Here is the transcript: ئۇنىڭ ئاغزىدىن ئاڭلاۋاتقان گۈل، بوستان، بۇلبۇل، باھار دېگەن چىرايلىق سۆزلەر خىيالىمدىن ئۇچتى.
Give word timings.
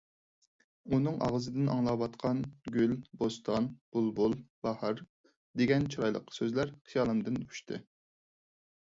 ئۇنىڭ 0.95 1.17
ئاغزىدىن 1.25 1.67
ئاڭلاۋاتقان 1.73 2.39
گۈل، 2.77 2.95
بوستان، 3.19 3.67
بۇلبۇل، 3.97 4.33
باھار 4.67 5.03
دېگەن 5.61 5.85
چىرايلىق 5.97 6.33
سۆزلەر 6.39 6.73
خىيالىمدىن 6.93 7.37
ئۇچتى. 7.43 7.79